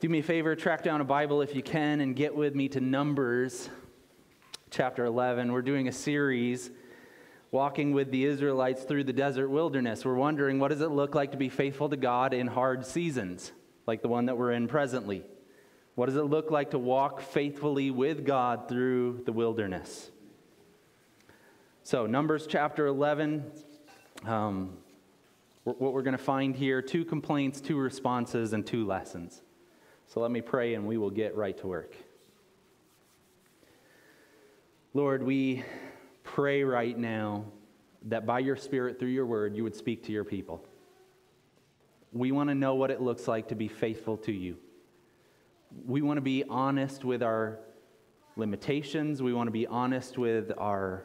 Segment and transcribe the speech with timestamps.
[0.00, 2.70] Do me a favor, track down a Bible if you can and get with me
[2.70, 3.68] to Numbers
[4.70, 5.52] chapter 11.
[5.52, 6.70] We're doing a series
[7.50, 10.02] walking with the Israelites through the desert wilderness.
[10.02, 13.52] We're wondering what does it look like to be faithful to God in hard seasons
[13.86, 15.22] like the one that we're in presently?
[15.96, 20.10] What does it look like to walk faithfully with God through the wilderness?
[21.82, 23.52] So, Numbers chapter 11.
[24.24, 24.78] Um,
[25.64, 29.42] what we're going to find here two complaints, two responses, and two lessons.
[30.12, 31.94] So let me pray and we will get right to work.
[34.92, 35.64] Lord, we
[36.24, 37.44] pray right now
[38.06, 40.64] that by your Spirit, through your word, you would speak to your people.
[42.12, 44.56] We want to know what it looks like to be faithful to you.
[45.86, 47.60] We want to be honest with our
[48.34, 49.22] limitations.
[49.22, 51.04] We want to be honest with our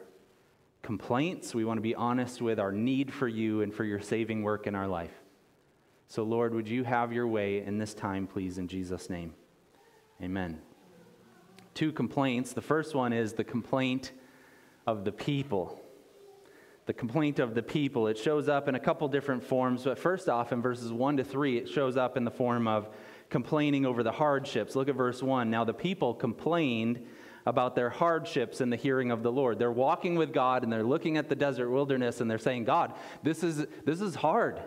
[0.82, 1.54] complaints.
[1.54, 4.66] We want to be honest with our need for you and for your saving work
[4.66, 5.12] in our life.
[6.08, 9.34] So, Lord, would you have your way in this time, please, in Jesus' name?
[10.22, 10.60] Amen.
[11.74, 12.52] Two complaints.
[12.52, 14.12] The first one is the complaint
[14.86, 15.82] of the people.
[16.86, 18.06] The complaint of the people.
[18.06, 21.24] It shows up in a couple different forms, but first off, in verses 1 to
[21.24, 22.88] 3, it shows up in the form of
[23.28, 24.76] complaining over the hardships.
[24.76, 25.50] Look at verse 1.
[25.50, 27.04] Now, the people complained
[27.44, 29.58] about their hardships in the hearing of the Lord.
[29.58, 32.94] They're walking with God and they're looking at the desert wilderness and they're saying, God,
[33.22, 34.60] this is, this is hard.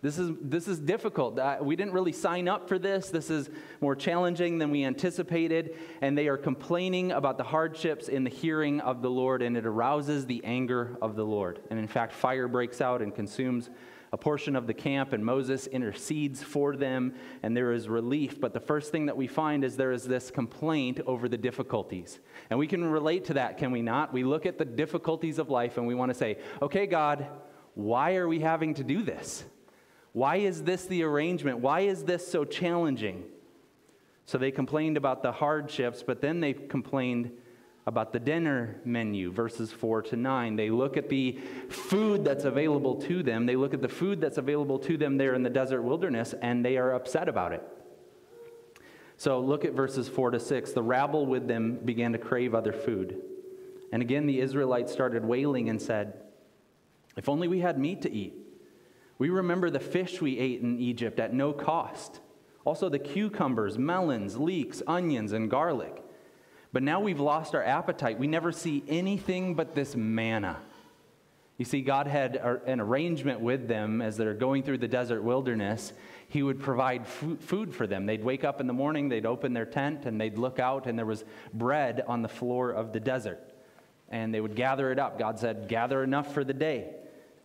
[0.00, 1.40] This is, this is difficult.
[1.60, 3.10] We didn't really sign up for this.
[3.10, 5.76] This is more challenging than we anticipated.
[6.00, 9.66] And they are complaining about the hardships in the hearing of the Lord, and it
[9.66, 11.60] arouses the anger of the Lord.
[11.70, 13.70] And in fact, fire breaks out and consumes
[14.12, 18.40] a portion of the camp, and Moses intercedes for them, and there is relief.
[18.40, 22.20] But the first thing that we find is there is this complaint over the difficulties.
[22.50, 24.12] And we can relate to that, can we not?
[24.12, 27.26] We look at the difficulties of life and we want to say, okay, God,
[27.74, 29.44] why are we having to do this?
[30.18, 31.60] Why is this the arrangement?
[31.60, 33.22] Why is this so challenging?
[34.26, 37.30] So they complained about the hardships, but then they complained
[37.86, 40.56] about the dinner menu, verses 4 to 9.
[40.56, 41.38] They look at the
[41.68, 43.46] food that's available to them.
[43.46, 46.64] They look at the food that's available to them there in the desert wilderness, and
[46.64, 47.62] they are upset about it.
[49.18, 50.72] So look at verses 4 to 6.
[50.72, 53.22] The rabble with them began to crave other food.
[53.92, 56.14] And again, the Israelites started wailing and said,
[57.16, 58.46] If only we had meat to eat.
[59.18, 62.20] We remember the fish we ate in Egypt at no cost.
[62.64, 66.04] Also, the cucumbers, melons, leeks, onions, and garlic.
[66.72, 68.18] But now we've lost our appetite.
[68.18, 70.58] We never see anything but this manna.
[71.56, 75.92] You see, God had an arrangement with them as they're going through the desert wilderness.
[76.28, 78.06] He would provide food for them.
[78.06, 80.96] They'd wake up in the morning, they'd open their tent, and they'd look out, and
[80.96, 83.40] there was bread on the floor of the desert.
[84.08, 85.18] And they would gather it up.
[85.18, 86.94] God said, Gather enough for the day.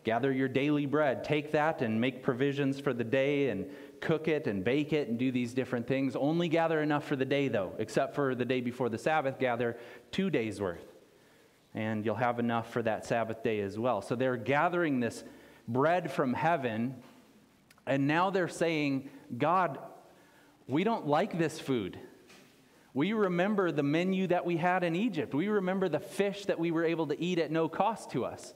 [0.03, 1.23] Gather your daily bread.
[1.23, 3.65] Take that and make provisions for the day and
[4.01, 6.15] cook it and bake it and do these different things.
[6.15, 9.77] Only gather enough for the day, though, except for the day before the Sabbath, gather
[10.11, 10.83] two days' worth.
[11.73, 14.01] And you'll have enough for that Sabbath day as well.
[14.01, 15.23] So they're gathering this
[15.67, 16.95] bread from heaven,
[17.87, 19.79] and now they're saying, God,
[20.67, 21.97] we don't like this food.
[22.93, 25.33] We remember the menu that we had in Egypt.
[25.33, 28.53] We remember the fish that we were able to eat at no cost to us.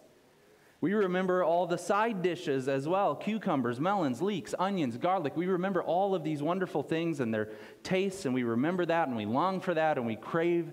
[0.79, 5.35] We remember all the side dishes as well cucumbers, melons, leeks, onions, garlic.
[5.35, 7.49] We remember all of these wonderful things and their
[7.83, 10.71] tastes, and we remember that and we long for that and we crave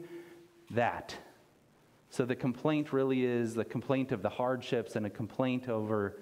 [0.71, 1.17] that.
[2.11, 6.21] So the complaint really is the complaint of the hardships and a complaint over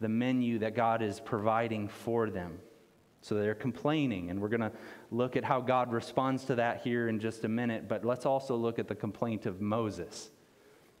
[0.00, 2.58] the menu that God is providing for them.
[3.22, 4.72] So they're complaining, and we're going to
[5.10, 7.88] look at how God responds to that here in just a minute.
[7.88, 10.30] But let's also look at the complaint of Moses.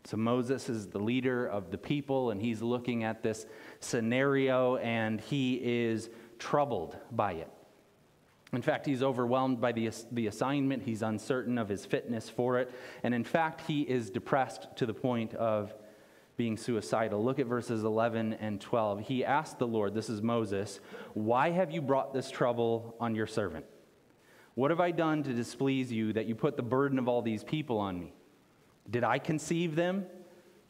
[0.04, 3.46] So Moses is the leader of the people, and he's looking at this
[3.80, 7.50] scenario, and he is troubled by it.
[8.52, 10.82] In fact, he's overwhelmed by the, the assignment.
[10.82, 12.70] He's uncertain of his fitness for it.
[13.02, 15.74] And in fact, he is depressed to the point of
[16.36, 17.24] being suicidal.
[17.24, 19.00] Look at verses 11 and 12.
[19.00, 20.80] He asked the Lord, this is Moses,
[21.14, 23.64] Why have you brought this trouble on your servant?
[24.54, 27.42] What have I done to displease you that you put the burden of all these
[27.42, 28.12] people on me?
[28.88, 30.06] Did I conceive them?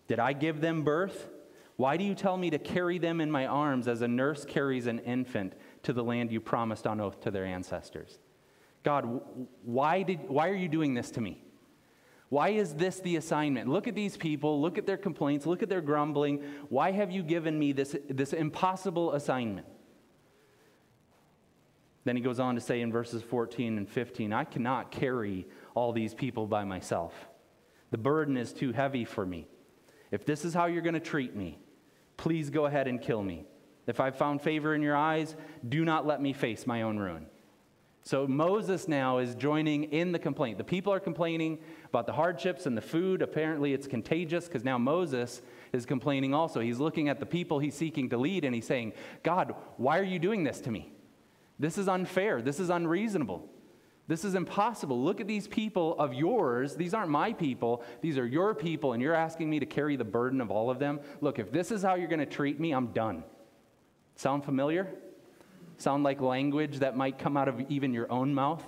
[0.06, 1.28] Did I give them birth?
[1.76, 4.87] Why do you tell me to carry them in my arms as a nurse carries
[4.87, 8.19] an infant to the land you promised on oath to their ancestors?
[8.84, 9.20] God,
[9.64, 11.43] why, did, why are you doing this to me?
[12.28, 13.69] Why is this the assignment?
[13.69, 16.43] Look at these people, look at their complaints, look at their grumbling.
[16.69, 19.66] Why have you given me this, this impossible assignment?
[22.05, 25.93] Then he goes on to say in verses 14 and 15, I cannot carry all
[25.93, 27.14] these people by myself.
[27.94, 29.46] The burden is too heavy for me.
[30.11, 31.61] If this is how you're going to treat me,
[32.17, 33.46] please go ahead and kill me.
[33.87, 35.37] If I've found favor in your eyes,
[35.69, 37.26] do not let me face my own ruin.
[38.02, 40.58] So Moses now is joining in the complaint.
[40.58, 43.23] The people are complaining about the hardships and the food.
[43.23, 45.40] Apparently, it's contagious because now Moses
[45.73, 46.58] is complaining also.
[46.58, 50.02] He's looking at the people he's seeking to lead and he's saying, God, why are
[50.02, 50.93] you doing this to me?
[51.61, 52.43] This is unfair.
[52.43, 53.49] This is unreasonable.
[54.06, 55.02] This is impossible.
[55.02, 56.76] Look at these people of yours.
[56.76, 57.82] These aren't my people.
[58.02, 60.78] These are your people, and you're asking me to carry the burden of all of
[60.78, 61.00] them.
[61.22, 63.24] Look, if this is how you're going to treat me, I'm done.
[64.16, 64.88] Sound familiar?
[65.78, 68.62] Sound like language that might come out of even your own mouth?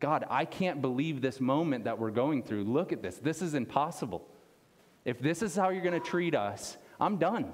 [0.00, 2.64] God, I can't believe this moment that we're going through.
[2.64, 3.16] Look at this.
[3.16, 4.28] This is impossible.
[5.04, 7.50] If this is how you're going to treat us, I'm done.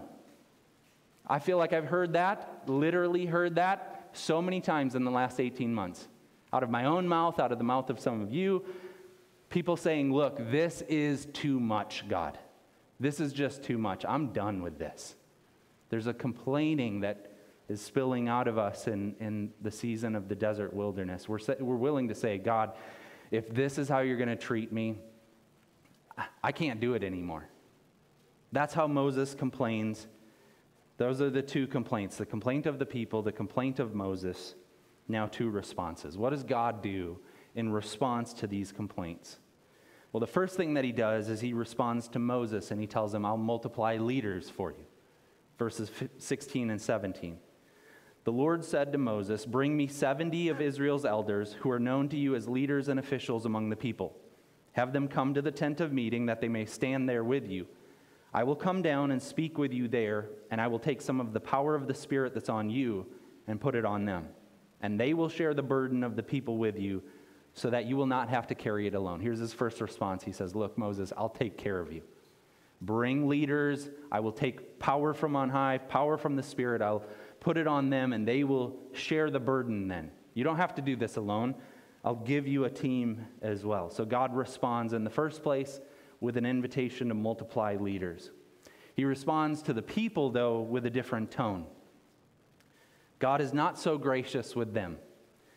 [1.27, 5.41] I feel like I've heard that, literally heard that, so many times in the last
[5.41, 6.09] 18 months.
[6.55, 8.65] Out of my own mouth, out of the mouth of some of you,
[9.51, 12.39] people saying, Look, this is too much, God.
[13.01, 14.05] This is just too much.
[14.09, 15.17] I'm done with this.
[15.91, 17.33] There's a complaining that
[17.69, 21.29] is spilling out of us in, in the season of the desert wilderness.
[21.29, 22.73] We're, we're willing to say, God,
[23.31, 24.99] if this is how you're going to treat me,
[26.43, 27.49] I can't do it anymore.
[28.53, 30.07] That's how Moses complains.
[30.99, 34.55] Those are the two complaints the complaint of the people, the complaint of Moses.
[35.09, 36.17] Now, two responses.
[36.17, 37.19] What does God do
[37.55, 39.39] in response to these complaints?
[40.13, 43.13] Well, the first thing that he does is he responds to Moses and he tells
[43.15, 44.85] him, I'll multiply leaders for you.
[45.59, 47.37] Verses 16 and 17.
[48.25, 52.17] The Lord said to Moses, Bring me 70 of Israel's elders who are known to
[52.17, 54.17] you as leaders and officials among the people.
[54.73, 57.67] Have them come to the tent of meeting that they may stand there with you.
[58.33, 61.33] I will come down and speak with you there, and I will take some of
[61.33, 63.07] the power of the Spirit that's on you
[63.47, 64.29] and put it on them.
[64.85, 67.03] And they will share the burden of the people with you
[67.55, 69.19] so that you will not have to carry it alone.
[69.19, 72.03] Here's his first response He says, Look, Moses, I'll take care of you.
[72.83, 73.89] Bring leaders.
[74.13, 76.83] I will take power from on high, power from the Spirit.
[76.83, 77.03] I'll
[77.41, 80.11] put it on them, and they will share the burden then.
[80.35, 81.55] You don't have to do this alone.
[82.05, 83.89] I'll give you a team as well.
[83.89, 85.81] So God responds in the first place
[86.21, 88.33] with an invitation to multiply leaders.
[88.97, 91.65] He responds to the people, though, with a different tone.
[93.25, 94.99] God is not so gracious with them.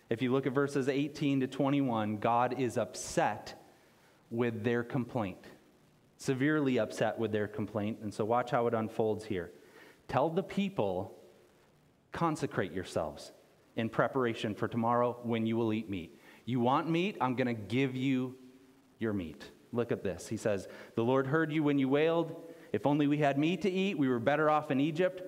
[0.10, 3.62] If you look at verses 18 to 21, God is upset
[4.30, 5.46] with their complaint,
[6.16, 7.98] severely upset with their complaint.
[8.02, 9.52] And so watch how it unfolds here.
[10.08, 11.18] Tell the people
[12.14, 13.34] consecrate yourselves
[13.76, 16.18] in preparation for tomorrow when you will eat meat.
[16.46, 17.18] You want meat?
[17.20, 18.38] I'm going to give you
[18.98, 19.44] your meat.
[19.74, 20.30] Look at this.
[20.30, 22.34] He says, The Lord heard you when you wailed.
[22.72, 25.22] If only we had meat to eat, we were better off in Egypt.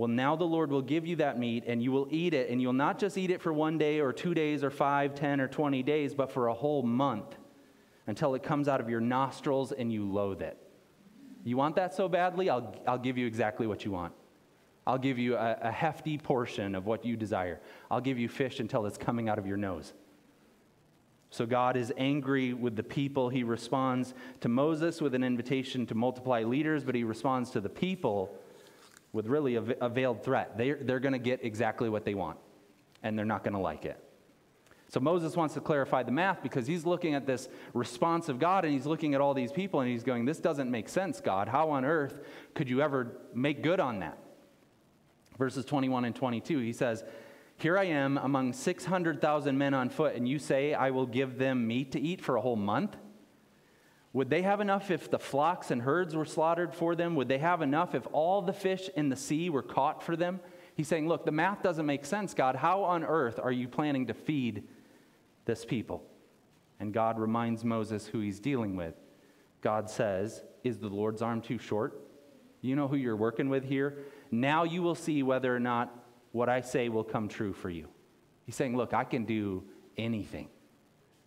[0.00, 2.58] Well, now the Lord will give you that meat, and you will eat it, and
[2.58, 5.46] you'll not just eat it for one day or two days or five, ten, or
[5.46, 7.36] 20 days, but for a whole month
[8.06, 10.56] until it comes out of your nostrils and you loathe it.
[11.44, 12.48] You want that so badly?
[12.48, 14.14] I'll, I'll give you exactly what you want.
[14.86, 17.60] I'll give you a, a hefty portion of what you desire.
[17.90, 19.92] I'll give you fish until it's coming out of your nose.
[21.28, 23.28] So God is angry with the people.
[23.28, 27.68] He responds to Moses with an invitation to multiply leaders, but he responds to the
[27.68, 28.34] people
[29.12, 30.56] with really a, a veiled threat.
[30.56, 32.38] They're, they're going to get exactly what they want,
[33.02, 34.02] and they're not going to like it.
[34.88, 38.64] So Moses wants to clarify the math because he's looking at this response of God
[38.64, 41.46] and he's looking at all these people and he's going, This doesn't make sense, God.
[41.46, 42.18] How on earth
[42.54, 44.18] could you ever make good on that?
[45.40, 46.58] verses 21 and 22.
[46.58, 47.02] He says,
[47.56, 51.66] Here I am among 600,000 men on foot, and you say, I will give them
[51.66, 52.96] meat to eat for a whole month?
[54.12, 57.14] Would they have enough if the flocks and herds were slaughtered for them?
[57.14, 60.40] Would they have enough if all the fish in the sea were caught for them?
[60.74, 62.56] He's saying, Look, the math doesn't make sense, God.
[62.56, 64.64] How on earth are you planning to feed
[65.44, 66.02] this people?
[66.80, 68.94] And God reminds Moses who he's dealing with.
[69.60, 72.00] God says, Is the Lord's arm too short?
[72.62, 73.98] You know who you're working with here?
[74.30, 75.94] Now you will see whether or not
[76.32, 77.88] what I say will come true for you.
[78.44, 79.62] He's saying, Look, I can do
[79.96, 80.48] anything.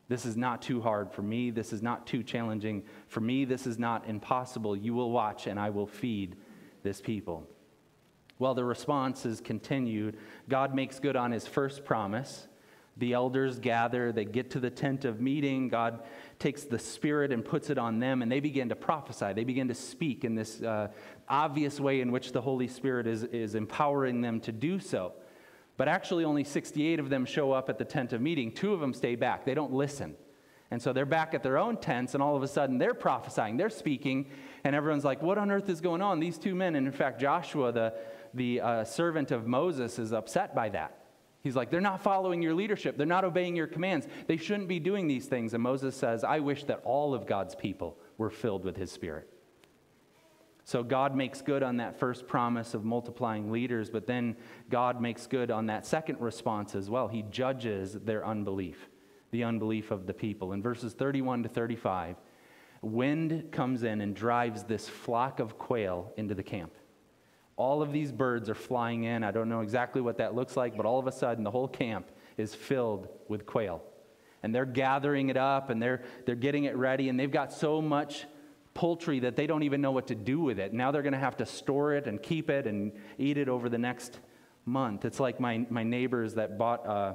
[0.09, 1.49] This is not too hard for me.
[1.49, 3.45] This is not too challenging for me.
[3.45, 4.75] This is not impossible.
[4.75, 6.35] You will watch, and I will feed
[6.83, 7.47] this people.
[8.39, 10.17] Well, the response is continued.
[10.49, 12.47] God makes good on his first promise.
[12.97, 15.67] The elders gather, they get to the tent of meeting.
[15.67, 16.03] God
[16.37, 19.33] takes the Spirit and puts it on them, and they begin to prophesy.
[19.33, 20.89] They begin to speak in this uh,
[21.27, 25.13] obvious way in which the Holy Spirit is, is empowering them to do so.
[25.75, 28.51] But actually, only 68 of them show up at the tent of meeting.
[28.51, 30.15] Two of them stay back, they don't listen.
[30.71, 33.57] And so they're back at their own tents, and all of a sudden they're prophesying,
[33.57, 34.31] they're speaking,
[34.63, 36.19] and everyone's like, What on earth is going on?
[36.19, 37.93] These two men, and in fact, Joshua, the,
[38.33, 41.03] the uh, servant of Moses, is upset by that.
[41.43, 42.97] He's like, they're not following your leadership.
[42.97, 44.07] They're not obeying your commands.
[44.27, 45.53] They shouldn't be doing these things.
[45.53, 49.29] And Moses says, I wish that all of God's people were filled with his spirit.
[50.65, 54.37] So God makes good on that first promise of multiplying leaders, but then
[54.69, 57.09] God makes good on that second response as well.
[57.09, 58.89] He judges their unbelief,
[59.31, 60.53] the unbelief of the people.
[60.53, 62.15] In verses 31 to 35,
[62.81, 66.71] wind comes in and drives this flock of quail into the camp.
[67.57, 69.23] All of these birds are flying in.
[69.23, 71.67] I don't know exactly what that looks like, but all of a sudden the whole
[71.67, 73.83] camp is filled with quail.
[74.41, 77.81] And they're gathering it up and they're, they're getting it ready, and they've got so
[77.81, 78.25] much
[78.73, 80.73] poultry that they don't even know what to do with it.
[80.73, 83.69] Now they're going to have to store it and keep it and eat it over
[83.69, 84.19] the next
[84.65, 85.05] month.
[85.05, 87.13] It's like my, my neighbors that bought, uh,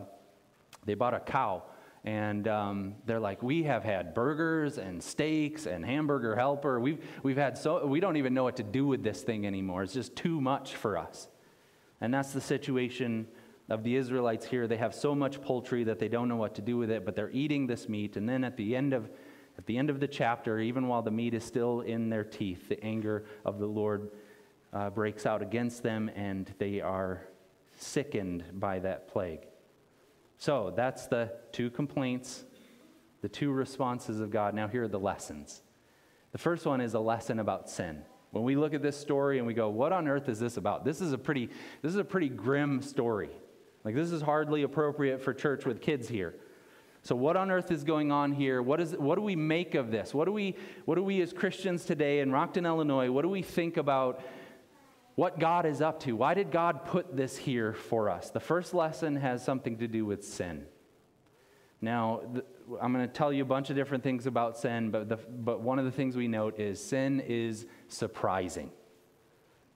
[0.84, 1.62] they bought a cow.
[2.04, 6.78] And um, they're like, we have had burgers and steaks and hamburger helper.
[6.80, 9.82] We've, we've had so, we don't even know what to do with this thing anymore.
[9.82, 11.28] It's just too much for us.
[12.00, 13.26] And that's the situation
[13.68, 14.66] of the Israelites here.
[14.66, 17.16] They have so much poultry that they don't know what to do with it, but
[17.16, 18.16] they're eating this meat.
[18.16, 19.10] And then at the end of
[19.58, 22.68] at the end of the chapter, even while the meat is still in their teeth,
[22.68, 24.10] the anger of the Lord
[24.72, 27.26] uh, breaks out against them and they are
[27.76, 29.40] sickened by that plague.
[30.38, 32.44] So that's the two complaints,
[33.20, 34.54] the two responses of God.
[34.54, 35.62] Now, here are the lessons.
[36.30, 38.02] The first one is a lesson about sin.
[38.30, 40.84] When we look at this story and we go, what on earth is this about?
[40.84, 41.48] This is a pretty,
[41.82, 43.30] this is a pretty grim story.
[43.82, 46.36] Like, this is hardly appropriate for church with kids here.
[47.02, 48.60] So, what on earth is going on here?
[48.60, 50.12] What, is, what do we make of this?
[50.12, 53.42] What do, we, what do we as Christians today in Rockton, Illinois, what do we
[53.42, 54.20] think about
[55.14, 56.14] what God is up to?
[56.14, 58.30] Why did God put this here for us?
[58.30, 60.66] The first lesson has something to do with sin.
[61.80, 62.20] Now,
[62.80, 65.60] I'm going to tell you a bunch of different things about sin, but, the, but
[65.60, 68.70] one of the things we note is sin is surprising.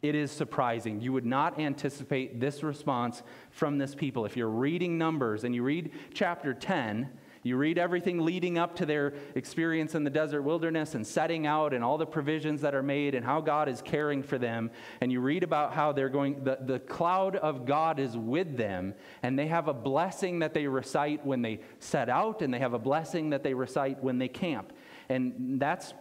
[0.02, 1.00] It is surprising.
[1.00, 4.24] You would not anticipate this response from this people.
[4.24, 7.08] If you're reading Numbers and you read chapter 10,
[7.44, 11.74] you read everything leading up to their experience in the desert wilderness and setting out
[11.74, 14.70] and all the provisions that are made and how God is caring for them.
[15.00, 18.94] And you read about how they're going, the, the cloud of God is with them,
[19.24, 22.74] and they have a blessing that they recite when they set out, and they have
[22.74, 24.72] a blessing that they recite when they camp.
[25.08, 25.94] And that's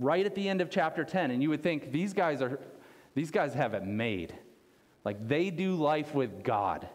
[0.00, 1.30] right at the end of chapter 10.
[1.30, 2.58] And you would think these guys are,
[3.16, 4.34] these guys have it made.
[5.04, 6.86] Like they do life with God.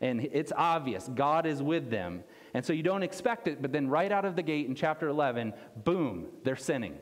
[0.00, 2.24] And it's obvious, God is with them.
[2.54, 5.06] And so you don't expect it, but then right out of the gate in chapter
[5.06, 5.52] 11,
[5.84, 6.98] boom, they're sinning.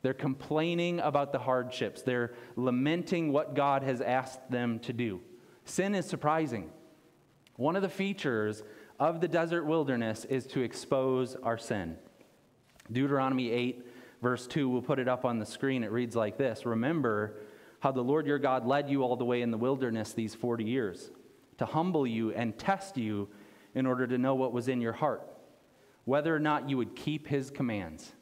[0.00, 2.02] They're complaining about the hardships.
[2.02, 5.20] They're lamenting what God has asked them to do.
[5.64, 6.70] Sin is surprising.
[7.56, 8.64] One of the features
[8.98, 11.96] of the desert wilderness is to expose our sin.
[12.90, 13.86] Deuteronomy 8,
[14.22, 15.84] verse 2, we'll put it up on the screen.
[15.84, 17.36] It reads like this Remember
[17.82, 20.62] how the Lord your God led you all the way in the wilderness these 40
[20.62, 21.10] years
[21.58, 23.28] to humble you and test you
[23.74, 25.28] in order to know what was in your heart,
[26.04, 28.12] whether or not you would keep his commands.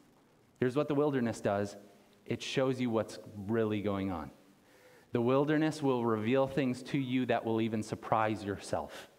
[0.60, 1.76] Here's what the wilderness does
[2.24, 4.30] it shows you what's really going on.
[5.12, 9.10] The wilderness will reveal things to you that will even surprise yourself.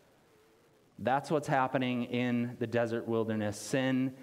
[0.97, 3.59] That's what's happening in the desert wilderness.
[3.59, 4.15] Sin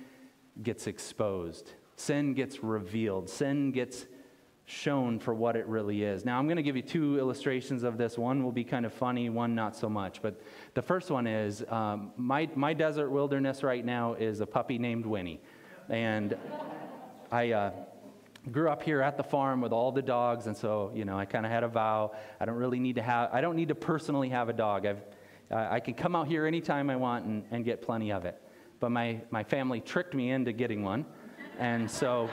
[0.64, 4.08] gets exposed, sin gets revealed, sin gets
[4.68, 6.26] shown for what it really is.
[6.26, 8.18] Now, I'm going to give you two illustrations of this.
[8.18, 10.20] One will be kind of funny, one not so much.
[10.20, 10.38] But
[10.74, 15.06] the first one is um, my, my desert wilderness right now is a puppy named
[15.06, 15.40] Winnie.
[15.88, 16.36] And
[17.32, 17.70] I uh,
[18.52, 20.46] grew up here at the farm with all the dogs.
[20.48, 22.12] And so, you know, I kind of had a vow.
[22.38, 24.84] I don't really need to have, I don't need to personally have a dog.
[24.84, 25.00] I've,
[25.50, 28.38] uh, I can come out here anytime I want and, and get plenty of it.
[28.80, 31.06] But my, my family tricked me into getting one.
[31.58, 32.28] And so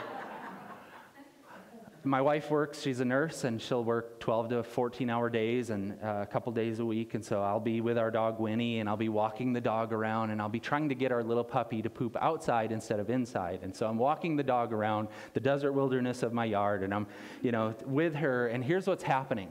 [2.06, 5.92] my wife works, she's a nurse, and she'll work 12 to 14 hour days and
[6.02, 7.14] uh, a couple days a week.
[7.14, 10.30] And so I'll be with our dog Winnie, and I'll be walking the dog around,
[10.30, 13.60] and I'll be trying to get our little puppy to poop outside instead of inside.
[13.62, 17.06] And so I'm walking the dog around the desert wilderness of my yard, and I'm,
[17.42, 18.46] you know, with her.
[18.48, 19.50] And here's what's happening.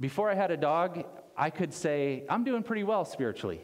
[0.00, 1.04] Before I had a dog,
[1.36, 3.60] I could say, I'm doing pretty well spiritually.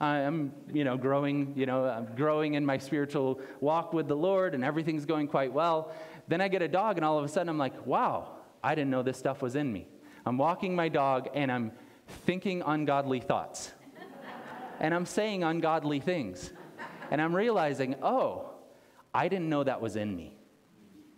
[0.00, 4.54] I'm, you know, growing, you know, I'm growing in my spiritual walk with the Lord,
[4.54, 5.92] and everything's going quite well.
[6.28, 8.90] Then I get a dog, and all of a sudden I'm like, wow, I didn't
[8.90, 9.88] know this stuff was in me.
[10.26, 11.72] I'm walking my dog, and I'm
[12.26, 13.72] thinking ungodly thoughts.
[14.80, 16.52] and I'm saying ungodly things.
[17.10, 18.50] And I'm realizing, oh,
[19.14, 20.36] I didn't know that was in me.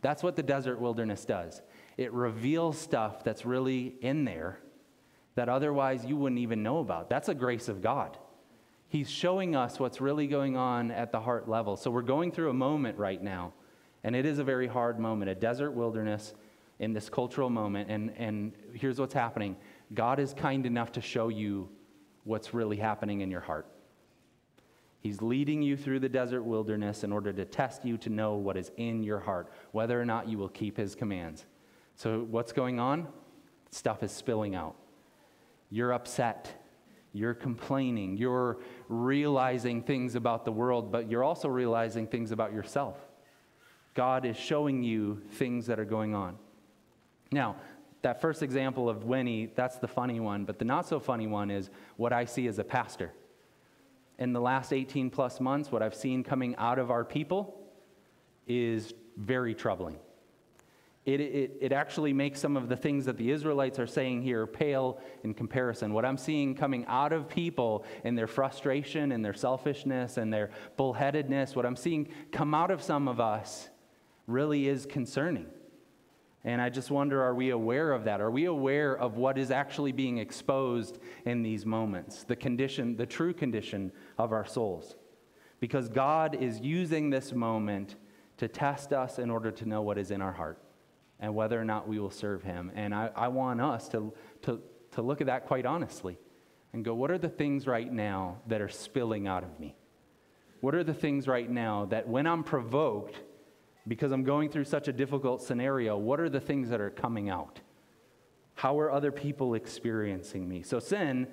[0.01, 1.61] That's what the desert wilderness does.
[1.97, 4.61] It reveals stuff that's really in there
[5.35, 7.11] that otherwise you wouldn't even know about.
[7.11, 8.17] That's a grace of God.
[8.89, 11.77] He's showing us what's really going on at the heart level.
[11.77, 13.53] So we're going through a moment right now
[14.05, 16.35] and it is a very hard moment, a desert wilderness
[16.79, 17.91] in this cultural moment.
[17.91, 19.57] And, and here's what's happening
[19.95, 21.69] God is kind enough to show you
[22.25, 23.67] what's really happening in your heart.
[25.01, 28.57] He's leading you through the desert wilderness in order to test you to know what
[28.57, 31.47] is in your heart, whether or not you will keep his commands.
[31.95, 33.09] So, what's going on?
[33.71, 34.77] Stuff is spilling out.
[35.71, 36.53] You're upset.
[37.13, 38.17] You're complaining.
[38.17, 42.97] You're realizing things about the world, but you're also realizing things about yourself.
[43.95, 46.37] God is showing you things that are going on.
[47.33, 47.57] Now,
[48.03, 51.51] that first example of Winnie, that's the funny one, but the not so funny one
[51.51, 53.13] is what I see as a pastor.
[54.19, 57.61] In the last 18 plus months, what I've seen coming out of our people
[58.47, 59.99] is very troubling.
[61.07, 64.47] It, it, it actually makes some of the things that the Israelites are saying here
[64.47, 65.95] pale in comparison.
[65.95, 70.51] What I'm seeing coming out of people in their frustration and their selfishness and their
[70.79, 73.71] bullheadedness, what I'm seeing come out of some of us
[74.31, 75.47] really is concerning.
[76.43, 78.21] And I just wonder are we aware of that?
[78.21, 82.25] Are we aware of what is actually being exposed in these moments?
[82.25, 84.97] The condition, the true condition of our souls.
[85.61, 87.97] Because God is using this moment
[88.39, 90.59] to test us in order to know what is in our heart
[91.19, 92.73] and whether or not we will serve Him.
[92.75, 96.19] And I, I want us to, to, to look at that quite honestly
[96.73, 99.77] and go, what are the things right now that are spilling out of me?
[100.61, 103.21] What are the things right now that when I'm provoked,
[103.89, 107.29] because I'm going through such a difficult scenario, what are the things that are coming
[107.29, 107.61] out?
[108.55, 110.63] How are other people experiencing me?
[110.63, 111.27] So sin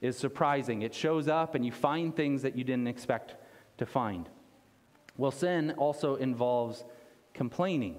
[0.00, 0.82] is surprising.
[0.82, 3.36] It shows up and you find things that you didn't expect
[3.78, 4.28] to find.
[5.16, 6.84] Well, sin also involves
[7.32, 7.96] complaining.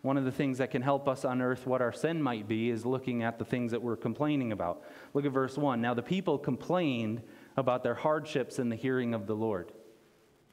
[0.00, 2.84] One of the things that can help us unearth what our sin might be is
[2.84, 4.82] looking at the things that we're complaining about.
[5.14, 5.80] Look at verse 1.
[5.80, 7.22] Now the people complained
[7.56, 9.70] about their hardships in the hearing of the Lord.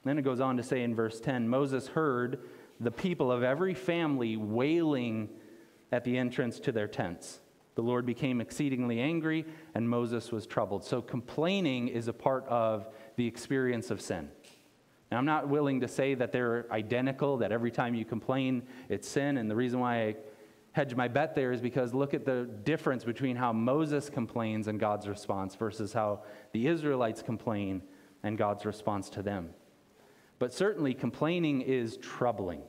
[0.03, 2.39] Then it goes on to say in verse 10 Moses heard
[2.79, 5.29] the people of every family wailing
[5.91, 7.39] at the entrance to their tents.
[7.75, 10.83] The Lord became exceedingly angry, and Moses was troubled.
[10.83, 14.29] So, complaining is a part of the experience of sin.
[15.11, 19.07] Now, I'm not willing to say that they're identical, that every time you complain, it's
[19.07, 19.37] sin.
[19.37, 20.15] And the reason why I
[20.73, 24.79] hedge my bet there is because look at the difference between how Moses complains and
[24.79, 27.81] God's response versus how the Israelites complain
[28.23, 29.49] and God's response to them.
[30.39, 32.61] But certainly, complaining is troubling.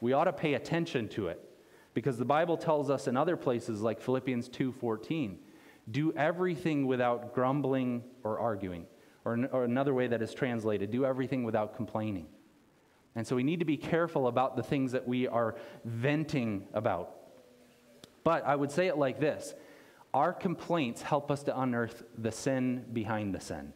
[0.00, 1.42] We ought to pay attention to it
[1.94, 5.38] because the Bible tells us in other places like Philippians 2:14,
[5.90, 8.86] do everything without grumbling or arguing.
[9.24, 12.28] Or, or another way that is translated, do everything without complaining.
[13.14, 17.16] And so we need to be careful about the things that we are venting about.
[18.22, 19.54] But I would say it like this
[20.14, 23.72] our complaints help us to unearth the sin behind the sin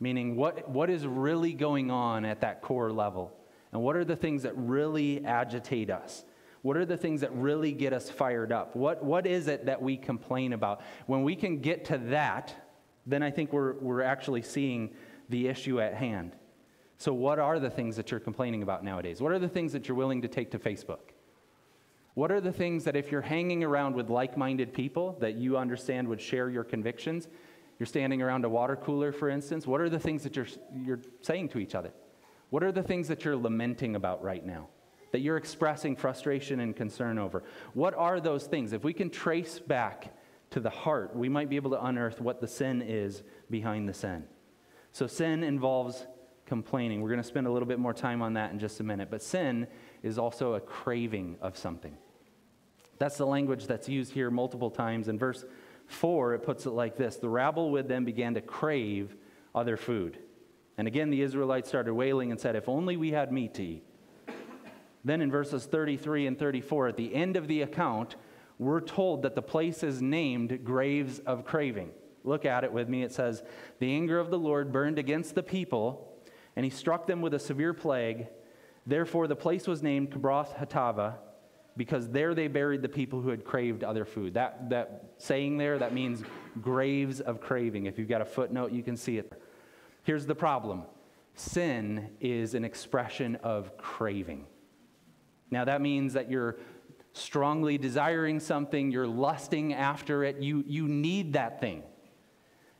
[0.00, 3.32] meaning what, what is really going on at that core level?
[3.72, 6.24] And what are the things that really agitate us?
[6.62, 8.74] What are the things that really get us fired up?
[8.74, 10.80] What, what is it that we complain about?
[11.06, 12.54] When we can get to that,
[13.04, 14.94] then I think we're, we're actually seeing
[15.28, 16.36] the issue at hand.
[16.96, 19.20] So, what are the things that you're complaining about nowadays?
[19.20, 21.10] What are the things that you're willing to take to Facebook?
[22.14, 25.58] What are the things that, if you're hanging around with like minded people that you
[25.58, 27.28] understand would share your convictions,
[27.78, 29.66] you're standing around a water cooler, for instance.
[29.66, 31.92] What are the things that you're, you're saying to each other?
[32.50, 34.68] What are the things that you're lamenting about right now?
[35.12, 37.42] That you're expressing frustration and concern over?
[37.72, 38.72] What are those things?
[38.72, 40.14] If we can trace back
[40.50, 43.94] to the heart, we might be able to unearth what the sin is behind the
[43.94, 44.24] sin.
[44.92, 46.06] So, sin involves
[46.46, 47.00] complaining.
[47.00, 49.10] We're going to spend a little bit more time on that in just a minute.
[49.10, 49.66] But sin
[50.02, 51.96] is also a craving of something.
[52.98, 55.08] That's the language that's used here multiple times.
[55.08, 55.44] In verse
[55.86, 59.14] 4, it puts it like this The rabble with them began to crave
[59.54, 60.18] other food.
[60.76, 63.84] And again, the Israelites started wailing and said, If only we had meat to eat.
[65.04, 68.16] Then in verses 33 and 34, at the end of the account,
[68.58, 71.90] we're told that the place is named Graves of Craving.
[72.24, 73.02] Look at it with me.
[73.02, 73.42] It says,
[73.80, 76.10] The anger of the Lord burned against the people,
[76.56, 78.28] and he struck them with a severe plague.
[78.86, 81.16] Therefore, the place was named Kibroth Hattaavah,
[81.76, 84.34] because there they buried the people who had craved other food.
[84.34, 86.22] That, that saying there, that means
[86.60, 87.86] graves of craving.
[87.86, 89.32] If you've got a footnote, you can see it.
[90.04, 90.84] Here's the problem
[91.36, 94.46] sin is an expression of craving.
[95.50, 96.56] Now, that means that you're
[97.12, 101.82] strongly desiring something, you're lusting after it, you, you need that thing.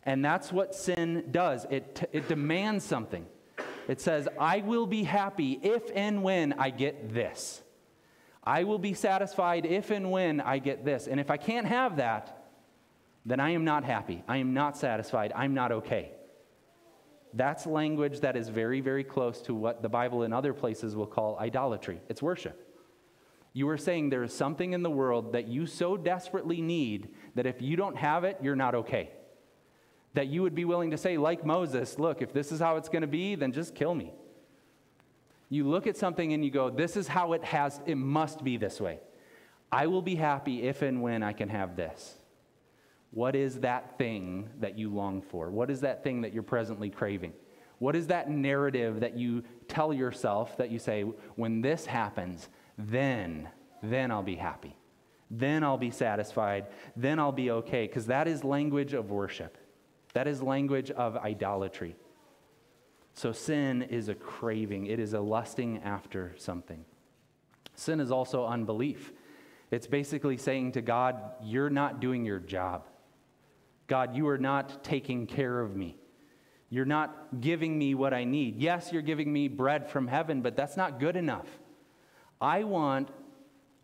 [0.04, 3.26] And that's what sin does it, it demands something.
[3.88, 7.62] It says, I will be happy if and when I get this.
[8.44, 11.06] I will be satisfied if and when I get this.
[11.06, 12.44] And if I can't have that,
[13.24, 14.22] then I am not happy.
[14.28, 15.32] I am not satisfied.
[15.34, 16.12] I'm not okay.
[17.32, 21.06] That's language that is very, very close to what the Bible in other places will
[21.06, 22.00] call idolatry.
[22.08, 22.60] It's worship.
[23.54, 27.46] You are saying there is something in the world that you so desperately need that
[27.46, 29.10] if you don't have it, you're not okay.
[30.14, 32.88] That you would be willing to say, like Moses, look, if this is how it's
[32.88, 34.12] going to be, then just kill me.
[35.54, 38.56] You look at something and you go, this is how it has, it must be
[38.56, 38.98] this way.
[39.70, 42.16] I will be happy if and when I can have this.
[43.12, 45.52] What is that thing that you long for?
[45.52, 47.34] What is that thing that you're presently craving?
[47.78, 51.02] What is that narrative that you tell yourself that you say,
[51.36, 53.48] when this happens, then,
[53.80, 54.76] then I'll be happy.
[55.30, 56.66] Then I'll be satisfied.
[56.96, 57.86] Then I'll be okay.
[57.86, 59.56] Because that is language of worship.
[60.14, 61.94] That is language of idolatry.
[63.14, 66.84] So sin is a craving, it is a lusting after something.
[67.76, 69.12] Sin is also unbelief.
[69.70, 72.86] It's basically saying to God, You're not doing your job.
[73.86, 75.96] God, you are not taking care of me.
[76.70, 78.56] You're not giving me what I need.
[78.56, 81.46] Yes, you're giving me bread from heaven, but that's not good enough.
[82.40, 83.08] I want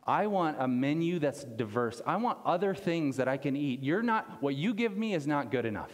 [0.06, 2.00] I want a menu that's diverse.
[2.04, 3.82] I want other things that I can eat.
[3.82, 5.92] You're not what you give me is not good enough.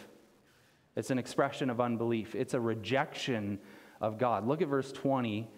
[0.97, 2.35] It's an expression of unbelief.
[2.35, 3.59] It's a rejection
[4.01, 4.47] of God.
[4.47, 5.49] Look at verse 20.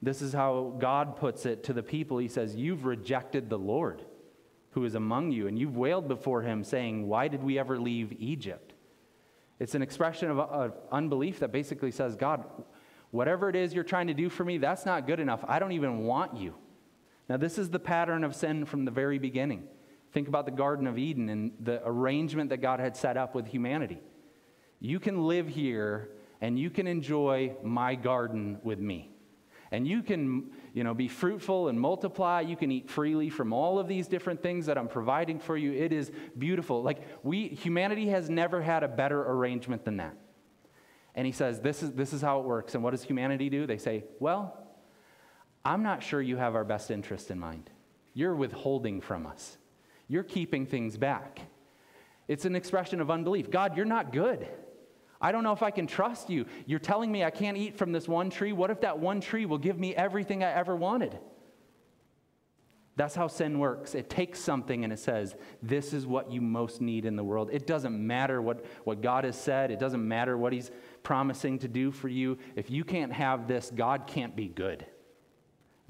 [0.00, 2.18] This is how God puts it to the people.
[2.18, 4.04] He says, "You've rejected the Lord
[4.70, 8.12] who is among you, and you've wailed before him saying, "Why did we ever leave
[8.18, 8.74] Egypt?"
[9.58, 12.44] It's an expression of, of unbelief that basically says, God,
[13.10, 15.44] whatever it is you're trying to do for me, that's not good enough.
[15.48, 16.54] I don't even want you.
[17.28, 19.66] Now, this is the pattern of sin from the very beginning.
[20.12, 23.46] Think about the Garden of Eden and the arrangement that God had set up with
[23.46, 24.00] humanity.
[24.80, 26.10] You can live here
[26.40, 29.10] and you can enjoy my garden with me.
[29.72, 32.40] And you can, you know, be fruitful and multiply.
[32.40, 35.72] You can eat freely from all of these different things that I'm providing for you.
[35.72, 36.82] It is beautiful.
[36.82, 40.16] Like we humanity has never had a better arrangement than that.
[41.14, 42.74] And he says, this is, this is how it works.
[42.74, 43.66] And what does humanity do?
[43.66, 44.56] They say, Well,
[45.64, 47.70] I'm not sure you have our best interest in mind.
[48.14, 49.58] You're withholding from us,
[50.08, 51.40] you're keeping things back.
[52.28, 53.50] It's an expression of unbelief.
[53.50, 54.48] God, you're not good.
[55.20, 56.46] I don't know if I can trust you.
[56.66, 58.52] You're telling me I can't eat from this one tree.
[58.52, 61.18] What if that one tree will give me everything I ever wanted?
[62.96, 63.94] That's how sin works.
[63.94, 67.50] It takes something and it says, This is what you most need in the world.
[67.52, 70.70] It doesn't matter what, what God has said, it doesn't matter what He's
[71.02, 72.38] promising to do for you.
[72.56, 74.86] If you can't have this, God can't be good.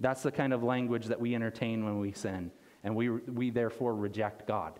[0.00, 2.50] That's the kind of language that we entertain when we sin,
[2.82, 4.78] and we, we therefore reject God.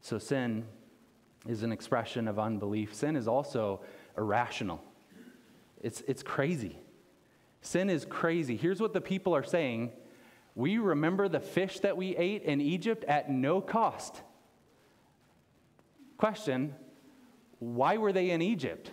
[0.00, 0.66] So sin
[1.46, 2.94] is an expression of unbelief.
[2.94, 3.80] Sin is also
[4.16, 4.82] irrational,
[5.82, 6.78] it's, it's crazy.
[7.62, 8.56] Sin is crazy.
[8.56, 9.92] Here's what the people are saying
[10.54, 14.20] We remember the fish that we ate in Egypt at no cost.
[16.16, 16.74] Question
[17.58, 18.90] Why were they in Egypt?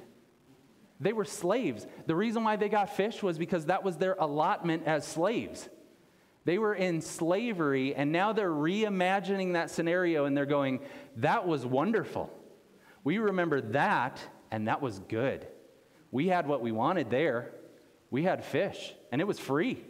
[1.00, 1.88] They were slaves.
[2.08, 5.70] The reason why they got fish was because that was their allotment as slaves.
[6.44, 10.80] They were in slavery, and now they're reimagining that scenario and they're going,
[11.18, 12.34] That was wonderful.
[13.04, 14.20] We remember that,
[14.52, 15.48] and that was good.
[16.12, 17.52] We had what we wanted there.
[18.12, 19.84] We had fish, and it was free.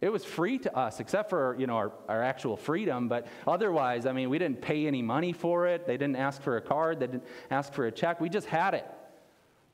[0.00, 3.08] It was free to us, except for you know our, our actual freedom.
[3.08, 5.86] But otherwise, I mean, we didn't pay any money for it.
[5.86, 7.00] They didn't ask for a card.
[7.00, 8.20] They didn't ask for a check.
[8.20, 8.86] We just had it.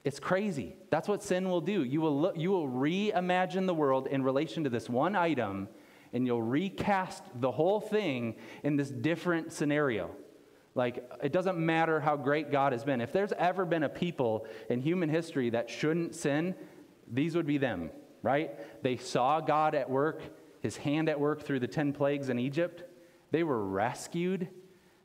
[0.05, 0.77] It's crazy.
[0.91, 1.85] That's what sin will do.
[1.85, 5.69] You will, look, you will reimagine the world in relation to this one item,
[6.13, 10.11] and you'll recast the whole thing in this different scenario.
[10.75, 13.01] Like, it doesn't matter how great God has been.
[13.01, 16.55] If there's ever been a people in human history that shouldn't sin,
[17.11, 17.91] these would be them,
[18.23, 18.83] right?
[18.83, 20.23] They saw God at work,
[20.63, 22.85] his hand at work through the 10 plagues in Egypt.
[23.33, 24.49] They were rescued.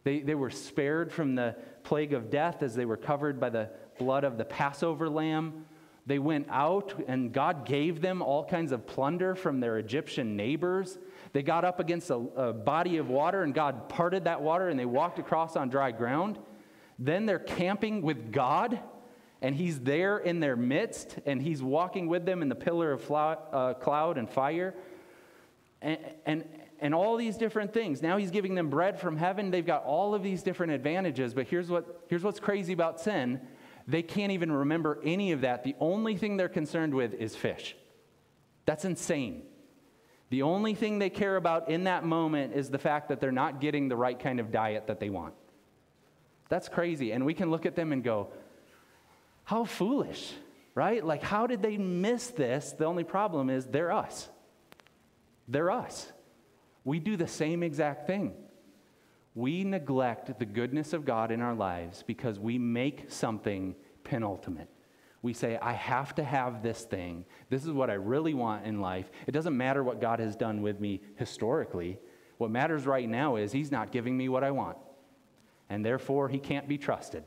[0.03, 3.69] They, they were spared from the plague of death as they were covered by the
[3.97, 5.65] blood of the Passover lamb.
[6.05, 10.99] They went out, and God gave them all kinds of plunder from their Egyptian neighbors.
[11.35, 14.79] They got up against a, a, body of water, and God parted that water, and
[14.79, 16.39] they walked across on dry ground.
[16.97, 18.79] Then they're camping with God,
[19.41, 23.11] and He's there in their midst, and He's walking with them in the pillar of
[23.11, 24.75] uh, cloud and fire.
[25.81, 26.45] And, and,
[26.79, 28.01] and all these different things.
[28.01, 29.51] Now He's giving them bread from heaven.
[29.51, 33.41] They've got all of these different advantages, but here's, what, here's what's crazy about sin
[33.89, 35.65] they can't even remember any of that.
[35.65, 37.75] The only thing they're concerned with is fish.
[38.65, 39.43] That's insane.
[40.29, 43.61] The only thing they care about in that moment is the fact that they're not
[43.61, 45.33] getting the right kind of diet that they want.
[46.49, 47.11] That's crazy.
[47.11, 48.29] And we can look at them and go,
[49.43, 50.33] how foolish,
[50.73, 51.03] right?
[51.03, 52.73] Like, how did they miss this?
[52.73, 54.29] The only problem is they're us.
[55.47, 56.11] They're us.
[56.83, 58.33] We do the same exact thing.
[59.35, 64.69] We neglect the goodness of God in our lives because we make something penultimate
[65.25, 67.25] we say, I have to have this thing.
[67.49, 69.09] This is what I really want in life.
[69.25, 71.97] It doesn't matter what God has done with me historically.
[72.37, 74.77] What matters right now is He's not giving me what I want.
[75.67, 77.23] And therefore, He can't be trusted.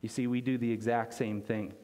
[0.00, 1.74] You see, we do the exact same thing.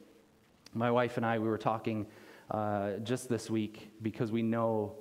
[0.73, 2.07] My wife and I, we were talking
[2.49, 4.95] uh, just this week because we know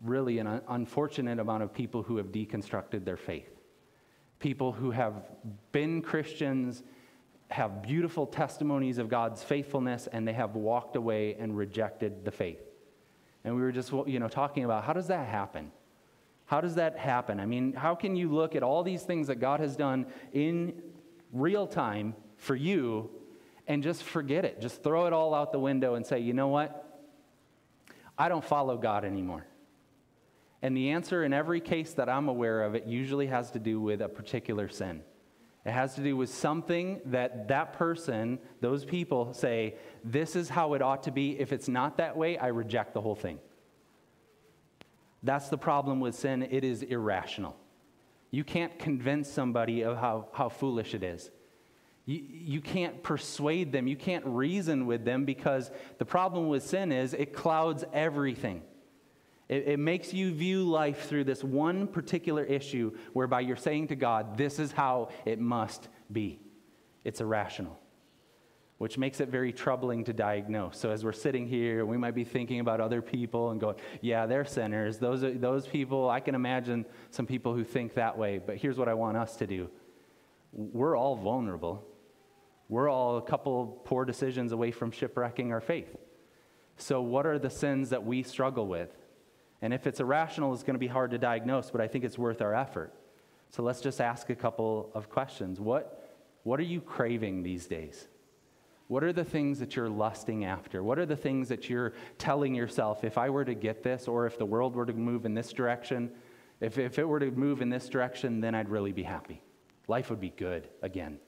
[0.00, 3.50] really an unfortunate amount of people who have deconstructed their faith.
[4.38, 5.24] People who have
[5.72, 6.84] been Christians,
[7.50, 12.60] have beautiful testimonies of God's faithfulness, and they have walked away and rejected the faith.
[13.44, 15.72] And we were just you know, talking about how does that happen?
[16.46, 17.40] How does that happen?
[17.40, 20.74] I mean, how can you look at all these things that God has done in
[21.32, 23.10] real time for you
[23.66, 24.60] and just forget it?
[24.60, 27.02] Just throw it all out the window and say, you know what?
[28.18, 29.46] I don't follow God anymore.
[30.62, 33.80] And the answer in every case that I'm aware of, it usually has to do
[33.80, 35.02] with a particular sin.
[35.64, 40.72] It has to do with something that that person, those people say, this is how
[40.72, 41.38] it ought to be.
[41.38, 43.38] If it's not that way, I reject the whole thing.
[45.22, 46.42] That's the problem with sin.
[46.42, 47.56] It is irrational.
[48.30, 51.30] You can't convince somebody of how, how foolish it is.
[52.06, 53.86] You, you can't persuade them.
[53.86, 58.62] You can't reason with them because the problem with sin is it clouds everything.
[59.50, 63.96] It, it makes you view life through this one particular issue whereby you're saying to
[63.96, 66.40] God, this is how it must be.
[67.04, 67.78] It's irrational
[68.80, 70.78] which makes it very troubling to diagnose.
[70.78, 74.24] So as we're sitting here, we might be thinking about other people and going, yeah,
[74.24, 74.96] they're sinners.
[74.96, 78.38] Those, are, those people, I can imagine some people who think that way.
[78.38, 79.68] But here's what I want us to do
[80.54, 81.84] we're all vulnerable.
[82.70, 85.94] We're all a couple poor decisions away from shipwrecking our faith.
[86.78, 88.96] So, what are the sins that we struggle with?
[89.62, 92.18] And if it's irrational, it's going to be hard to diagnose, but I think it's
[92.18, 92.94] worth our effort.
[93.50, 95.60] So, let's just ask a couple of questions.
[95.60, 98.06] What, what are you craving these days?
[98.90, 100.82] What are the things that you're lusting after?
[100.82, 104.26] What are the things that you're telling yourself, if I were to get this, or
[104.26, 106.10] if the world were to move in this direction,
[106.60, 109.42] if, if it were to move in this direction, then I'd really be happy.
[109.86, 111.18] Life would be good again.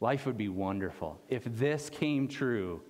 [0.00, 1.20] Life would be wonderful.
[1.28, 2.82] If this came true,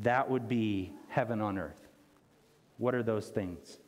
[0.00, 1.86] that would be heaven on earth.
[2.78, 3.78] What are those things?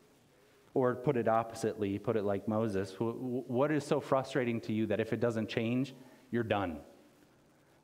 [0.73, 2.95] Or put it oppositely, put it like Moses.
[2.97, 5.93] What is so frustrating to you that if it doesn't change,
[6.31, 6.77] you're done?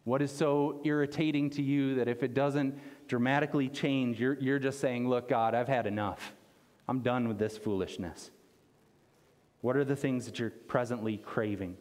[0.05, 4.79] What is so irritating to you that if it doesn't dramatically change, you're, you're just
[4.79, 6.33] saying, Look, God, I've had enough.
[6.87, 8.31] I'm done with this foolishness.
[9.59, 11.75] What are the things that you're presently craving?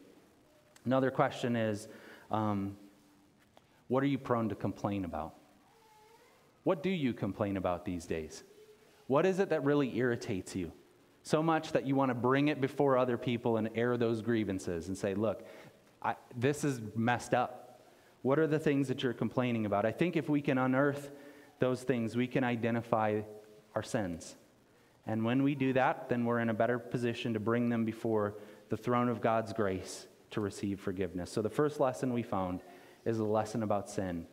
[0.83, 1.87] Another question is
[2.31, 2.75] um,
[3.87, 5.35] what are you prone to complain about?
[6.63, 8.43] What do you complain about these days?
[9.07, 10.73] What is it that really irritates you?
[11.27, 14.87] So much that you want to bring it before other people and air those grievances
[14.87, 15.45] and say, look,
[16.01, 17.81] I, this is messed up.
[18.21, 19.85] What are the things that you're complaining about?
[19.85, 21.11] I think if we can unearth
[21.59, 23.23] those things, we can identify
[23.75, 24.37] our sins.
[25.05, 28.35] And when we do that, then we're in a better position to bring them before
[28.69, 31.29] the throne of God's grace to receive forgiveness.
[31.29, 32.61] So the first lesson we found
[33.03, 34.27] is a lesson about sin.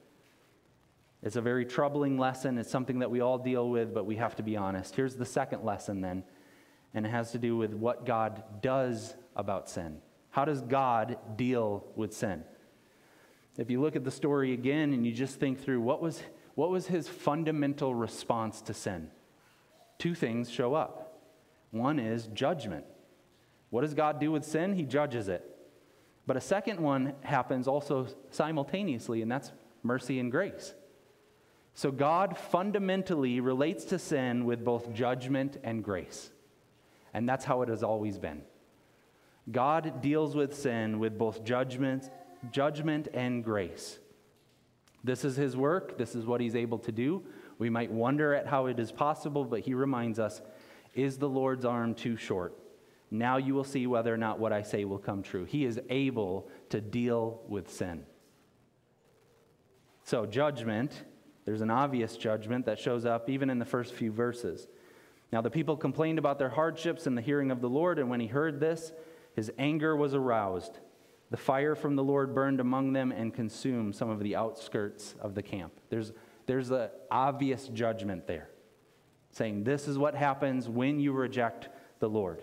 [1.25, 2.57] It's a very troubling lesson.
[2.57, 4.95] It's something that we all deal with, but we have to be honest.
[4.95, 6.23] Here's the second lesson then,
[6.95, 9.99] and it has to do with what God does about sin.
[10.31, 12.45] How does God deal with sin?
[13.57, 16.23] If you look at the story again and you just think through what was,
[16.55, 19.11] what was his fundamental response to sin,
[19.99, 21.21] two things show up.
[21.71, 22.85] One is judgment.
[23.71, 24.75] What does God do with sin?
[24.75, 25.51] He judges it.
[26.27, 29.53] But a second one happens also simultaneously, and that's
[29.83, 30.75] mercy and grace.
[31.75, 36.31] So God fundamentally relates to sin with both judgment and grace.
[37.15, 38.43] And that's how it has always been.
[39.51, 42.11] God deals with sin with both judgment
[42.51, 43.99] judgment and grace.
[45.03, 47.23] This is his work, this is what he's able to do.
[47.59, 50.43] We might wonder at how it is possible, but he reminds us
[50.95, 52.59] Is the Lord's arm too short?
[53.11, 55.45] Now you will see whether or not what I say will come true.
[55.45, 58.05] He is able to deal with sin.
[60.03, 61.05] So, judgment,
[61.45, 64.67] there's an obvious judgment that shows up even in the first few verses.
[65.33, 68.21] Now, the people complained about their hardships in the hearing of the Lord, and when
[68.21, 68.93] he heard this,
[69.35, 70.79] his anger was aroused.
[71.31, 75.35] The fire from the Lord burned among them and consumed some of the outskirts of
[75.35, 75.73] the camp.
[75.91, 76.13] There's,
[76.47, 78.49] there's an obvious judgment there,
[79.33, 82.43] saying this is what happens when you reject the Lord.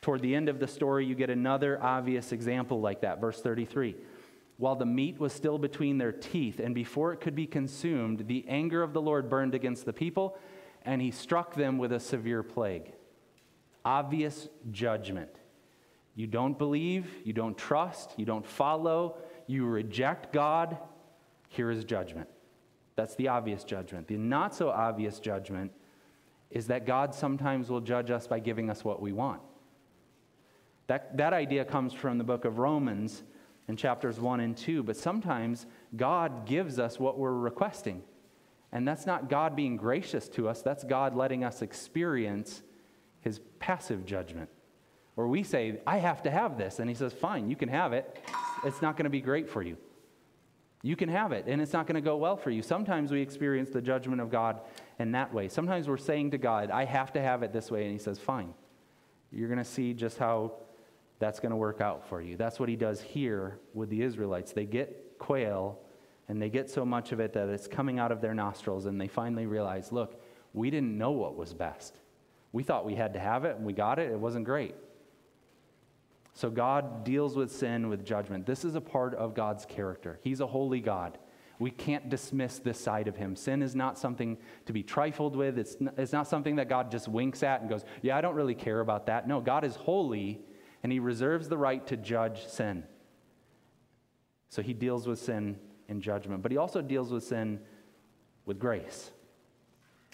[0.00, 3.20] Toward the end of the story, you get another obvious example like that.
[3.20, 3.96] Verse 33
[4.56, 8.44] While the meat was still between their teeth, and before it could be consumed, the
[8.48, 10.38] anger of the Lord burned against the people,
[10.82, 12.92] and he struck them with a severe plague.
[13.84, 15.30] Obvious judgment.
[16.14, 20.76] You don't believe, you don't trust, you don't follow, you reject God,
[21.48, 22.28] here is judgment.
[22.96, 24.08] That's the obvious judgment.
[24.08, 25.72] The not so obvious judgment
[26.50, 29.40] is that God sometimes will judge us by giving us what we want.
[30.88, 33.22] That, that idea comes from the book of Romans
[33.68, 38.02] in chapters 1 and 2, but sometimes God gives us what we're requesting.
[38.72, 42.62] And that's not God being gracious to us, that's God letting us experience
[43.20, 44.50] his passive judgment.
[45.14, 46.78] Where we say, I have to have this.
[46.78, 48.22] And he says, Fine, you can have it.
[48.64, 49.76] It's not going to be great for you.
[50.82, 52.62] You can have it, and it's not going to go well for you.
[52.62, 54.60] Sometimes we experience the judgment of God
[55.00, 55.48] in that way.
[55.48, 57.82] Sometimes we're saying to God, I have to have it this way.
[57.82, 58.54] And he says, Fine.
[59.32, 60.52] You're going to see just how
[61.18, 62.36] that's going to work out for you.
[62.36, 64.52] That's what he does here with the Israelites.
[64.52, 65.80] They get quail,
[66.28, 69.00] and they get so much of it that it's coming out of their nostrils, and
[69.00, 70.20] they finally realize, look,
[70.52, 71.98] we didn't know what was best.
[72.52, 74.10] We thought we had to have it, and we got it.
[74.10, 74.74] It wasn't great.
[76.34, 78.46] So God deals with sin with judgment.
[78.46, 80.20] This is a part of God's character.
[80.22, 81.18] He's a holy God.
[81.58, 83.34] We can't dismiss this side of him.
[83.34, 85.58] Sin is not something to be trifled with.
[85.58, 88.36] It's not, it's not something that God just winks at and goes, Yeah, I don't
[88.36, 89.26] really care about that.
[89.26, 90.40] No, God is holy,
[90.84, 92.84] and he reserves the right to judge sin.
[94.48, 97.60] So he deals with sin in judgment, but he also deals with sin
[98.44, 99.10] with grace.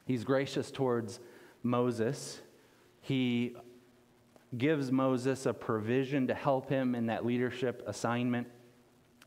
[0.06, 1.20] He's gracious towards
[1.62, 2.40] Moses.
[3.00, 3.56] He
[4.56, 8.46] gives Moses a provision to help him in that leadership assignment.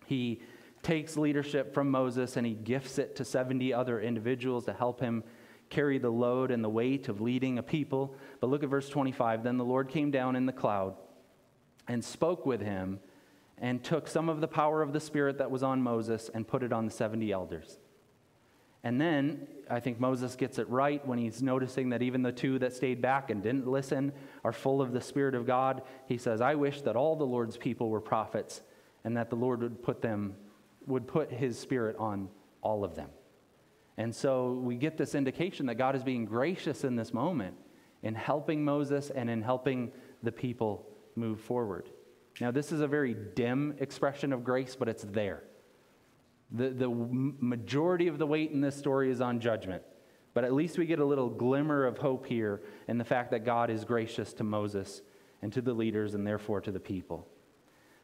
[0.05, 0.41] He
[0.83, 5.23] takes leadership from Moses and he gifts it to 70 other individuals to help him
[5.69, 8.15] carry the load and the weight of leading a people.
[8.39, 9.43] But look at verse 25.
[9.43, 10.95] Then the Lord came down in the cloud
[11.87, 12.99] and spoke with him
[13.59, 16.63] and took some of the power of the Spirit that was on Moses and put
[16.63, 17.79] it on the 70 elders.
[18.83, 22.59] And then I think Moses gets it right when he's noticing that even the two
[22.59, 25.81] that stayed back and didn't listen are full of the Spirit of God.
[26.07, 28.61] He says, I wish that all the Lord's people were prophets
[29.03, 30.35] and that the Lord would put them,
[30.85, 32.29] would put his Spirit on
[32.61, 33.09] all of them.
[33.97, 37.55] And so we get this indication that God is being gracious in this moment
[38.03, 39.91] in helping Moses and in helping
[40.21, 41.89] the people move forward.
[42.39, 45.43] Now, this is a very dim expression of grace, but it's there.
[46.51, 49.83] The, the majority of the weight in this story is on judgment.
[50.33, 53.43] But at least we get a little glimmer of hope here in the fact that
[53.43, 55.01] God is gracious to Moses
[55.41, 57.27] and to the leaders and therefore to the people.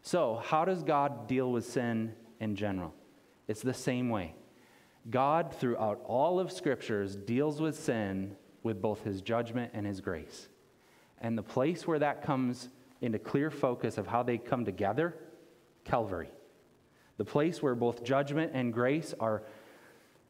[0.01, 2.93] So, how does God deal with sin in general?
[3.47, 4.35] It's the same way.
[5.09, 10.47] God, throughout all of Scriptures, deals with sin with both his judgment and his grace.
[11.21, 12.69] And the place where that comes
[13.03, 15.15] into clear focus of how they come together,
[15.83, 16.29] Calvary.
[17.17, 19.43] The place where both judgment and grace are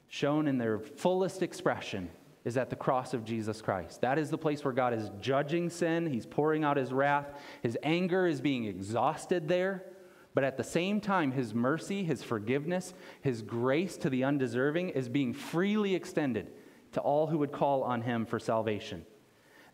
[0.08, 2.10] shown in their fullest expression
[2.44, 4.02] is at the cross of Jesus Christ.
[4.02, 6.08] That is the place where God is judging sin.
[6.08, 7.28] He's pouring out his wrath.
[7.62, 9.86] His anger is being exhausted there.
[10.34, 15.08] But at the same time, his mercy, his forgiveness, his grace to the undeserving is
[15.08, 16.52] being freely extended
[16.94, 19.06] to all who would call on him for salvation.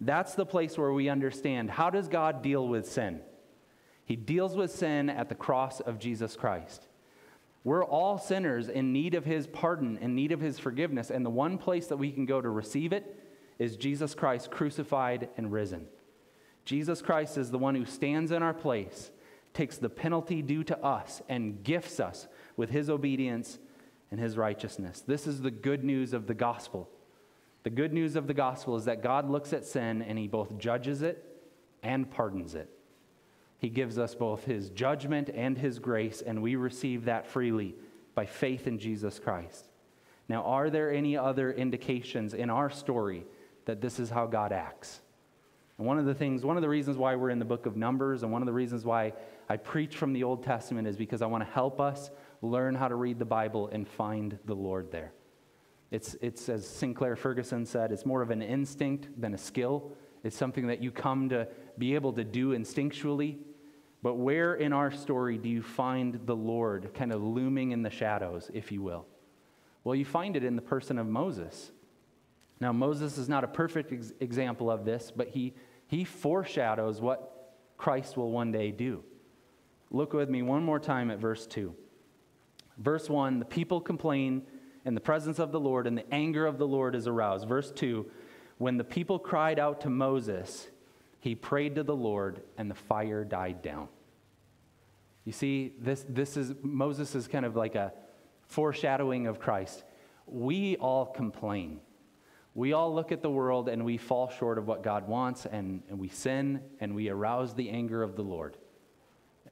[0.02, 3.22] That's the place where we understand how does God deal with sin?
[4.06, 6.88] He deals with sin at the cross of Jesus Christ.
[7.64, 11.30] We're all sinners in need of his pardon, in need of his forgiveness, and the
[11.30, 13.20] one place that we can go to receive it
[13.60, 15.88] is Jesus Christ crucified and risen.
[16.64, 19.12] Jesus Christ is the one who stands in our place,
[19.54, 23.60] takes the penalty due to us, and gifts us with his obedience
[24.10, 25.04] and his righteousness.
[25.06, 26.90] This is the good news of the gospel.
[27.64, 30.58] The good news of the gospel is that God looks at sin and he both
[30.58, 31.26] judges it
[31.84, 32.70] and pardons it.
[33.58, 37.76] He gives us both his judgment and his grace, and we receive that freely
[38.16, 39.66] by faith in Jesus Christ.
[40.30, 43.26] Now, are there any other indications in our story
[43.66, 45.02] that this is how God acts?
[45.78, 47.76] And one of the things, one of the reasons why we're in the book of
[47.76, 49.14] Numbers, and one of the reasons why
[49.50, 52.88] I preach from the Old Testament is because I want to help us learn how
[52.88, 55.12] to read the Bible and find the Lord there.
[55.92, 59.92] It's, it's, as Sinclair Ferguson said, it's more of an instinct than a skill.
[60.24, 61.48] It's something that you come to
[61.78, 63.38] be able to do instinctually
[64.02, 67.90] but where in our story do you find the Lord kind of looming in the
[67.90, 69.06] shadows, if you will?
[69.84, 71.72] Well, you find it in the person of Moses.
[72.62, 75.54] Now, Moses is not a perfect ex- example of this, but he,
[75.88, 79.04] he foreshadows what Christ will one day do.
[79.92, 81.74] Look with me one more time at verse 2.
[82.78, 84.44] Verse 1 the people complain
[84.90, 87.48] in the presence of the Lord, and the anger of the Lord is aroused.
[87.48, 88.10] Verse 2
[88.58, 90.68] when the people cried out to Moses,
[91.20, 93.88] he prayed to the Lord, and the fire died down.
[95.26, 97.94] You see, this, this is Moses is kind of like a
[98.48, 99.84] foreshadowing of Christ.
[100.26, 101.82] We all complain.
[102.56, 105.84] We all look at the world and we fall short of what God wants, and,
[105.88, 108.58] and we sin and we arouse the anger of the Lord.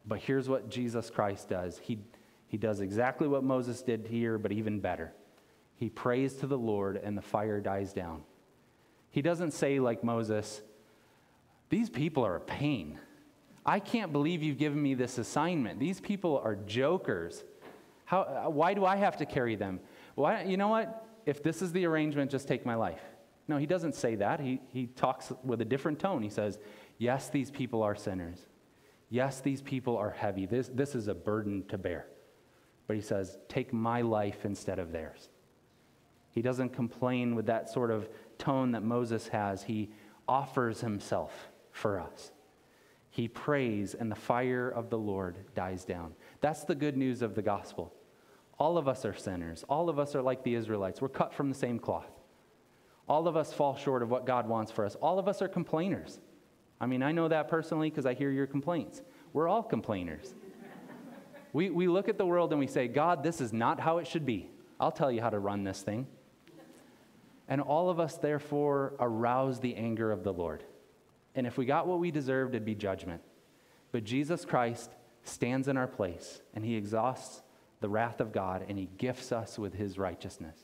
[0.04, 2.00] But here's what Jesus Christ does He,
[2.48, 5.14] he does exactly what Moses did here, but even better.
[5.78, 8.24] He prays to the Lord, and the fire dies down.
[9.12, 10.62] He doesn't say, like Moses,
[11.70, 13.00] these people are a pain.
[13.66, 15.80] I can't believe you've given me this assignment.
[15.80, 17.44] These people are jokers.
[18.06, 19.80] How, why do I have to carry them?
[20.16, 21.06] Why, you know what?
[21.26, 23.02] If this is the arrangement, just take my life.
[23.48, 24.40] No, he doesn't say that.
[24.40, 26.24] He, he talks with a different tone.
[26.24, 26.58] He says,
[26.98, 28.40] Yes, these people are sinners.
[29.10, 30.46] Yes, these people are heavy.
[30.46, 32.08] This, this is a burden to bear.
[32.88, 35.30] But he says, Take my life instead of theirs.
[36.38, 38.08] He doesn't complain with that sort of
[38.38, 39.64] tone that Moses has.
[39.64, 39.90] He
[40.28, 42.32] offers himself for us.
[43.10, 46.14] He prays, and the fire of the Lord dies down.
[46.40, 47.92] That's the good news of the gospel.
[48.60, 49.66] All of us are sinners.
[49.68, 51.02] All of us are like the Israelites.
[51.02, 52.12] We're cut from the same cloth.
[53.10, 54.94] All of us fall short of what God wants for us.
[54.94, 56.20] All of us are complainers.
[56.80, 59.02] I mean, I know that personally because I hear your complaints.
[59.34, 60.36] We're all complainers.
[61.52, 64.06] we, we look at the world and we say, God, this is not how it
[64.06, 64.52] should be.
[64.80, 66.06] I'll tell you how to run this thing.
[67.48, 70.64] And all of us, therefore, arouse the anger of the Lord.
[71.36, 73.22] And if we got what we deserved, it'd be judgment.
[73.92, 74.92] But Jesus Christ
[75.24, 77.42] stands in our place and he exhausts
[77.80, 80.58] the wrath of God and he gifts us with his righteousness.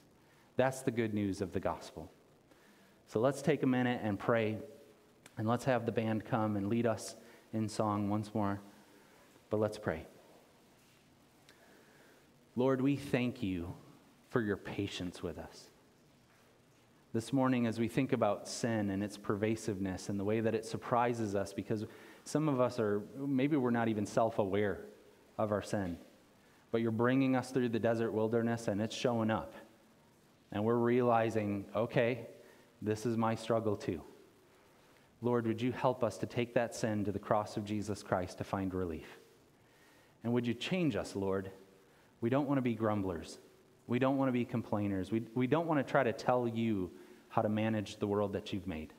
[0.56, 2.12] That's the good news of the gospel.
[3.08, 4.58] So let's take a minute and pray,
[5.38, 7.16] and let's have the band come and lead us
[7.54, 8.62] in song once more.
[9.50, 10.06] But let's pray.
[12.56, 13.74] Lord, we thank you
[14.30, 15.70] for your patience with us.
[17.14, 20.66] This morning, as we think about sin and its pervasiveness and the way that it
[20.66, 21.86] surprises us, because
[22.26, 24.80] some of us are, maybe we're not even self aware
[25.38, 25.98] of our sin,
[26.72, 29.54] but you're bringing us through the desert wilderness and it's showing up.
[30.52, 32.26] And we're realizing, okay,
[32.82, 34.02] this is my struggle too.
[35.22, 38.40] Lord, would you help us to take that sin to the cross of Jesus Christ
[38.40, 39.20] to find relief?
[40.24, 41.52] And would you change us, Lord?
[42.22, 43.38] We don't want to be grumblers.
[43.86, 45.12] We don't want to be complainers.
[45.12, 46.90] We, we don't want to try to tell you
[47.34, 48.94] how to manage the world that you've made.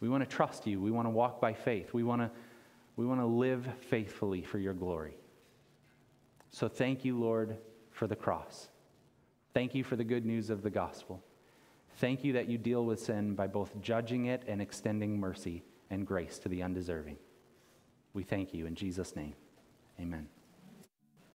[0.00, 0.80] We want to trust you.
[0.80, 1.94] We want to walk by faith.
[1.94, 2.30] We want to,
[2.96, 5.14] we want to live faithfully for your glory.
[6.50, 7.56] So thank you, Lord,
[7.92, 8.70] for the cross.
[9.54, 11.22] Thank you for the good news of the gospel.
[11.98, 16.04] Thank you that you deal with sin by both judging it and extending mercy and
[16.04, 17.16] grace to the undeserving.
[18.12, 19.34] We thank you in Jesus' name.
[20.00, 20.26] Amen.